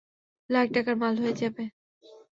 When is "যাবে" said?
1.41-1.63